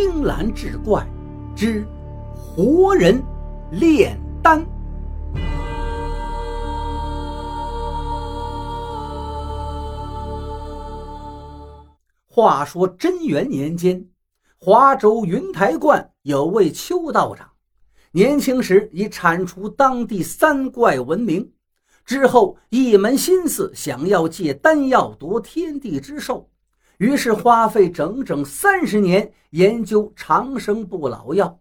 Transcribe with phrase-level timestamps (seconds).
[0.00, 1.04] 青蓝志怪
[1.56, 1.84] 之
[2.32, 3.20] 活人
[3.72, 4.64] 炼丹。
[12.28, 14.06] 话说贞元年间，
[14.60, 17.50] 华州云台观有位邱道长，
[18.12, 21.50] 年轻时以铲除当地三怪闻名。
[22.04, 26.48] 之后一门心思想要借丹药夺天地之寿，
[26.98, 31.58] 于是花费整整三十年研究长生不老药。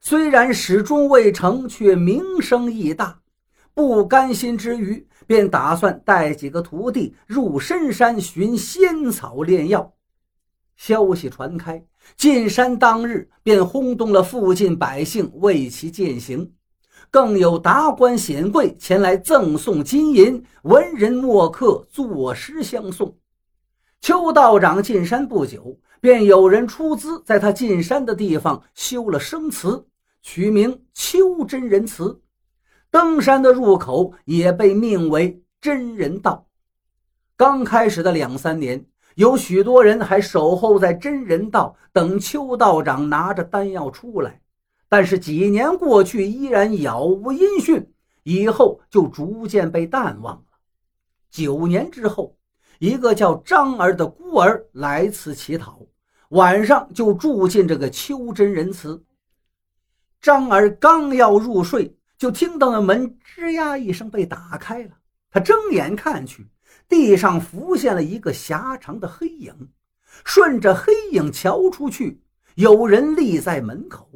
[0.00, 3.20] 虽然始终未成，却名声亦大。
[3.72, 9.92] 不甘心之余，便打算带几个徒弟入深山寻仙草炼药。
[10.76, 11.84] 消息传开，
[12.16, 16.52] 进山当日便轰动了附近百姓，为其践行。
[17.12, 23.14] 更有达官显贵前来赠送金银，文人墨客作诗相送。
[24.00, 29.86] 邱道长进山不久，便有人出资在他进山的地方修了生祠，
[30.22, 32.18] 取名邱真人祠。
[32.90, 36.46] 登山的入口也被命为真人道。
[37.36, 44.40] 刚开始的两三年，有许多人还守候在真人道，等邱道长拿着丹药出来。
[44.88, 50.44] 但是几年过去，依然杳无音讯，以后就逐渐被淡忘了。
[51.30, 52.34] 九年之后，
[52.80, 55.82] 一个叫张儿的孤儿来此乞讨，
[56.30, 59.04] 晚上就住进这个邱真仁祠。
[60.18, 64.92] 张儿刚要入睡，就听到那门吱呀一声被打开了。
[65.30, 66.48] 他睁眼看去，
[66.88, 69.54] 地上浮现了一个狭长的黑影，
[70.24, 72.22] 顺着黑影瞧出去，
[72.54, 74.08] 有人立在门口。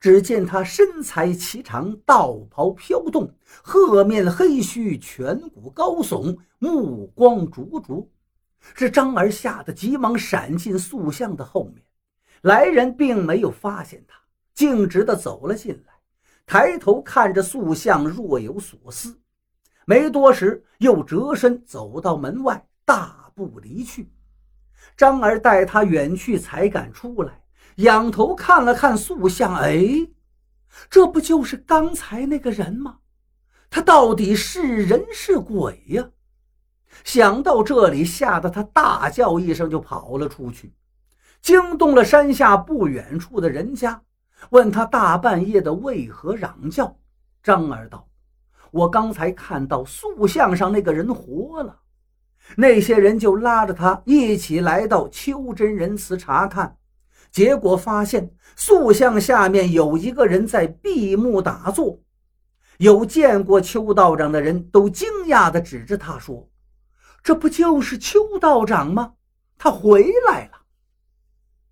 [0.00, 8.08] 只见他身材颀长，道袍飘动，褐面黑须，颧骨高耸，目光灼灼。
[8.74, 11.84] 这张儿吓得急忙闪进塑像的后面，
[12.42, 14.18] 来人并没有发现他，
[14.54, 15.92] 径直的走了进来，
[16.44, 19.18] 抬头看着塑像，若有所思。
[19.84, 24.10] 没多时，又折身走到门外，大步离去。
[24.96, 27.40] 张儿待他远去，才敢出来。
[27.76, 30.08] 仰头看了看塑像，哎，
[30.88, 32.98] 这不就是刚才那个人吗？
[33.68, 36.08] 他到底是人是鬼呀？
[37.04, 40.72] 想到这里，吓得他大叫一声就跑了出去，
[41.42, 44.00] 惊动了山下不远处的人家，
[44.50, 46.96] 问他大半夜的为何嚷叫。
[47.42, 48.08] 张儿道
[48.72, 51.80] ：“我刚才看到塑像上那个人活了。”
[52.56, 56.76] 那些人就拉着他一起来到邱真人祠查看。
[57.36, 62.00] 结果发现塑像下面有一个人在闭目打坐，
[62.78, 66.48] 有见过邱道长的人都惊讶地指着他说
[67.22, 69.12] ：“这不就是邱道长吗？
[69.58, 70.52] 他回来了。”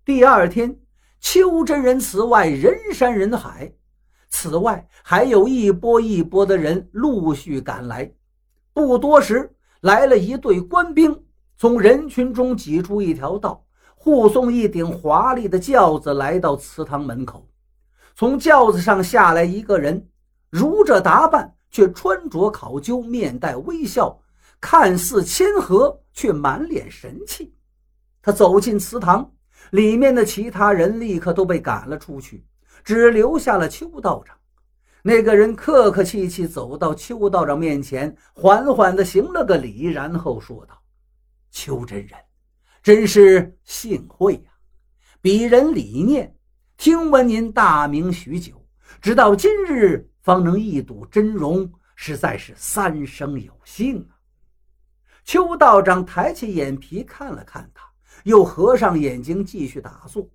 [0.05, 0.79] 第二天，
[1.19, 3.73] 邱真人祠外人山人海，
[4.29, 8.13] 此外还有一波一波的人陆续赶来。
[8.71, 11.25] 不多时，来了一队官兵，
[11.57, 13.64] 从人群中挤出一条道。
[14.05, 17.49] 护送一顶华丽的轿子来到祠堂门口，
[18.13, 20.07] 从轿子上下来一个人，
[20.51, 24.15] 如着打扮，却穿着考究，面带微笑，
[24.61, 27.51] 看似谦和，却满脸神气。
[28.21, 29.27] 他走进祠堂，
[29.71, 32.45] 里面的其他人立刻都被赶了出去，
[32.83, 34.37] 只留下了邱道长。
[35.01, 40.79] 那个人客客气气走到邱道长面前，缓缓地行了个礼，然后说道
[41.49, 42.11] ：“邱真人。”
[42.85, 44.51] 真是幸会呀！
[45.19, 46.35] 鄙人李念，
[46.77, 48.63] 听闻您大名许久，
[49.01, 54.21] 直到今日方能一睹真容，实在是三生有幸啊！
[55.23, 57.89] 邱道长抬起眼皮看了看他，
[58.23, 60.29] 又合上眼睛继续打坐。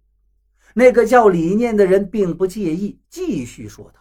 [0.74, 4.00] 那个叫李念的人并不介意，继续说道：“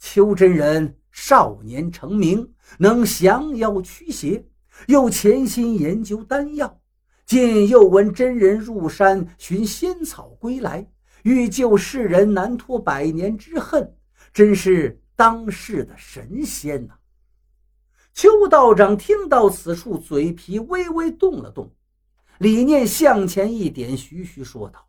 [0.00, 4.42] 邱真人少年成名，能降妖驱邪，
[4.86, 6.78] 又潜心研究丹药。”
[7.32, 10.86] 今又闻真人入山寻仙草归来，
[11.22, 13.96] 欲救世人难脱百年之恨，
[14.34, 16.92] 真是当世的神仙呐！
[18.12, 21.74] 邱道长听到此处，嘴皮微微动了动。
[22.36, 24.86] 李念向前一点，徐徐说道：“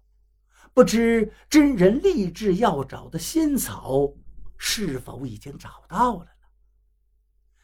[0.76, 4.12] 不知真人立志要找的仙草，
[4.58, 6.48] 是否已经找到了呢？”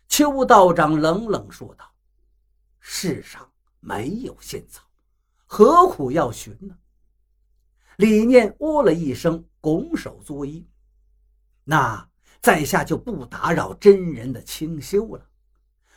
[0.08, 1.84] 邱道长冷冷说道
[2.80, 3.46] ：“世上……”
[3.80, 4.84] 没有仙草，
[5.46, 6.76] 何苦要寻呢？
[7.98, 10.64] 李念哦了一声，拱手作揖
[11.66, 12.10] ：“那
[12.42, 15.26] 在下就不打扰真人的清修了。”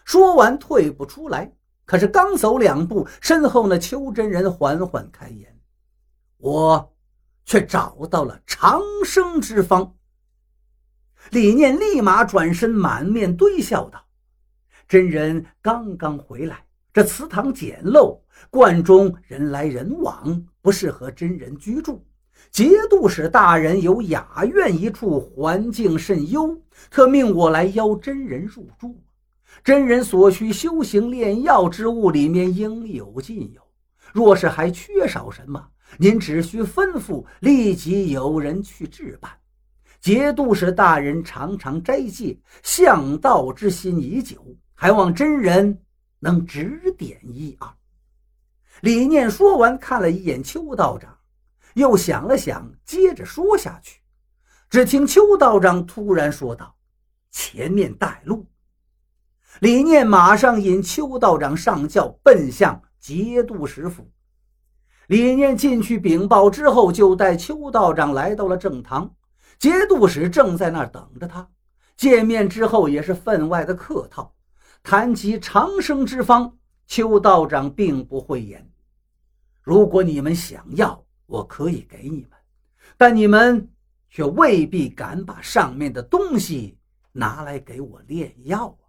[0.04, 1.52] 说完，退步出来。
[1.84, 5.60] 可是刚走两步，身后那邱真人缓缓开言
[6.38, 6.94] ：“我
[7.44, 9.96] 却找到了长生之方。
[11.30, 14.04] 李念立马转身，满面堆笑道
[14.88, 18.18] ：“真人刚刚回来，这祠堂简陋，
[18.50, 22.04] 观中人来人往，不适合真人居住。
[22.50, 26.60] 节度使大人有雅院一处，环境甚优，
[26.90, 29.00] 特命我来邀真人入住。
[29.64, 33.62] 真人所需修行炼药之物，里面应有尽有。
[34.12, 35.66] 若是还缺少什么，
[35.96, 39.30] 您只需吩咐，立即有人去置办。”
[39.98, 45.78] 节度使大人常常斋戒，向道之心已久，还望真人
[46.22, 47.68] 能指点一二。
[48.80, 51.18] 李念说完，看了一眼邱道长，
[51.74, 54.00] 又想了想，接着说下去。
[54.70, 56.76] 只听邱道长突然说道
[57.32, 58.46] ：“前面带路。”
[59.58, 64.08] 李念马上引邱道长上轿，奔向节度使府。
[65.08, 69.12] 李念进去禀报之后，就带邱道长来到了正堂。
[69.58, 71.50] 节度使正在那儿等着他，
[71.96, 74.34] 见面之后也是分外的客套。
[74.82, 76.56] 谈及长生之方，
[76.86, 78.68] 邱道长并不讳言。
[79.62, 82.30] 如果你们想要，我可以给你们，
[82.96, 83.70] 但你们
[84.10, 86.76] 却未必敢把上面的东西
[87.12, 88.84] 拿来给我炼药啊！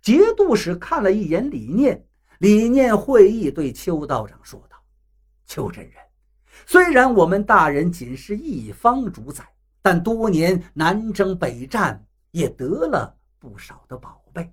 [0.00, 2.06] 节度使看了一眼李念，
[2.38, 4.76] 李念会意对邱道长说道
[5.46, 5.94] ：“邱真人。”
[6.66, 9.44] 虽然我们大人仅是一方主宰，
[9.82, 14.50] 但多年南征北战，也得了不少的宝贝。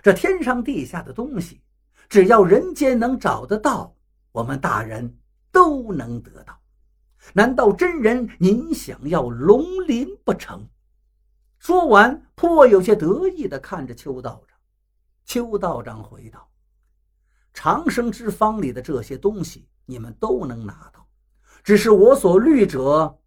[0.00, 1.60] 这天上地下的东西，
[2.08, 3.94] 只要人间能找得到，
[4.30, 5.18] 我们大人
[5.50, 6.58] 都能得到。
[7.34, 10.68] 难道真人您想要龙鳞不成？
[11.58, 14.58] 说完，颇有些得意地看着邱道长。
[15.24, 16.50] 邱道长回道
[17.54, 21.06] ：“长生之方里的这些东西，你们都能拿到。”
[21.62, 23.20] 只是我所虑者，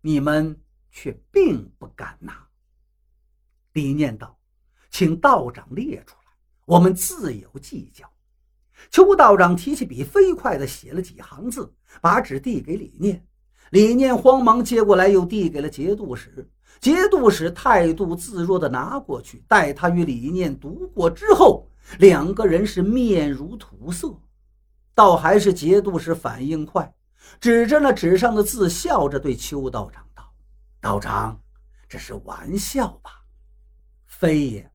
[0.00, 0.58] 你们
[0.90, 2.48] 却并不敢拿。
[3.74, 4.38] 李念道
[4.92, 6.32] ：“请道长列出来，
[6.66, 8.08] 我们自有计较。”
[8.90, 13.26] 邱道长提起笔，飞快地写了几行字，把纸递给李念。
[13.70, 16.48] 李念慌忙接过来，又递给了节度使。
[16.80, 21.68] 节度使态度自若地拿过去，待他与李念读过之后，
[21.98, 24.14] 两个人是面如土色。
[24.94, 26.92] 倒还是节度使反应快。
[27.40, 30.34] 指着那纸上的字，笑着对邱道长道
[30.82, 31.40] ：“道长，
[31.88, 33.22] 这是玩笑吧？
[34.06, 34.71] 非也。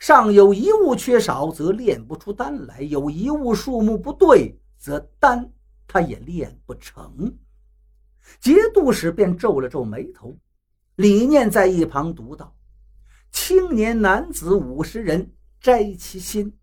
[0.00, 5.50] 上有一物缺少，则炼不出丹来；有一物数目不对，则丹
[5.86, 7.36] 他也炼不成。”
[8.40, 10.36] 节度使便皱了皱眉头。
[10.96, 12.54] 李念在一旁读道
[13.32, 16.56] ：“青年男子五十人摘其心，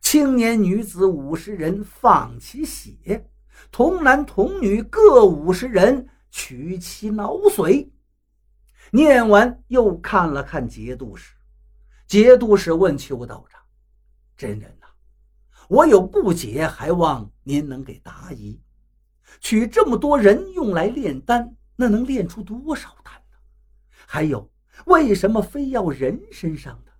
[0.00, 3.28] 青年女子五十人放其血。”
[3.70, 7.88] 童男童女各五十人，取其脑髓。
[8.90, 11.32] 念完，又看了看节度使。
[12.06, 13.60] 节度使问邱道长
[14.36, 14.86] ：“真人呐，
[15.68, 18.60] 我有不解，还望您能给答疑。
[19.40, 23.36] 取这么多人用来炼丹，那能炼出多少丹呢？
[24.06, 24.50] 还有，
[24.86, 26.92] 为什么非要人身上的？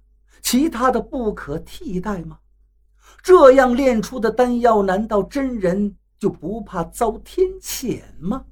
[0.42, 2.38] 其他的不可替代吗？
[3.22, 8.46] 这样炼出的丹药，难道真人？”就不怕遭天谴吗？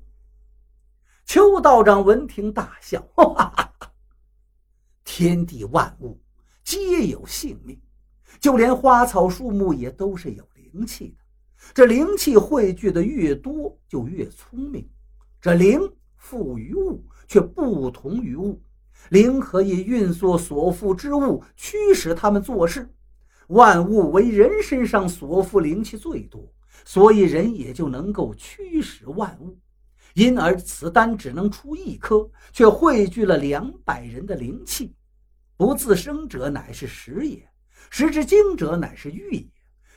[1.25, 3.93] 邱道长闻听大笑，哈哈哈哈
[5.05, 6.21] 天地万物
[6.65, 7.81] 皆有性命，
[8.41, 11.25] 就连花草树木也都是有灵气的。
[11.75, 14.89] 这灵气汇聚的越多，就越聪明。
[15.41, 15.81] 这灵
[16.17, 18.61] 附于物，却不同于物。
[19.11, 22.89] 灵可以运作所附之物，驱使他们做事。
[23.49, 26.53] 万物为人身上所附灵气最多。
[26.85, 29.57] 所以人也就能够驱使万物，
[30.15, 34.93] 因而此丹只能出一颗，却汇聚了两百人的灵气。
[35.63, 37.49] 不自生者乃是实也，
[37.89, 39.47] 实之精者乃是玉也。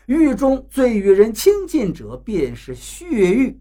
[0.05, 3.59] 玉中最与人亲近者便是血玉。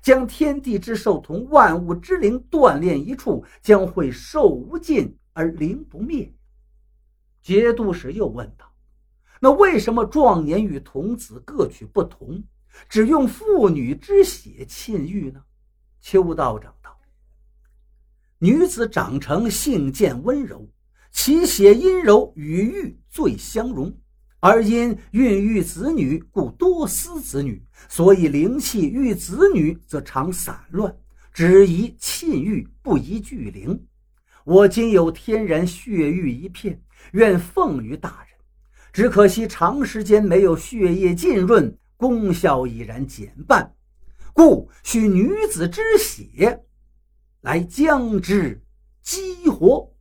[0.00, 6.32] 将天地之寿同万物之灵锻炼一处，将会寿无尽而灵不灭。
[7.42, 8.72] 节度使又问道。
[9.40, 12.40] 那为什么壮年与童子各取不同，
[12.88, 15.42] 只用妇女之血沁玉呢？
[16.00, 16.96] 邱道长道
[18.38, 20.68] ：“女子长成性贱温柔，
[21.16, 23.92] 其血阴柔，与玉最相融。
[24.38, 30.94] 而因孕育子女，故多思子女，所以灵气遇子女则常散乱，
[31.32, 33.82] 只宜沁玉，不宜聚灵。
[34.44, 36.82] 我今有天然血玉一片，
[37.12, 38.38] 愿奉于大人。”
[38.92, 43.74] 只可惜长时间没有血液浸润，功效已然减半，
[44.34, 46.62] 故需女子之血
[47.40, 48.62] 来将之
[49.00, 49.95] 激活。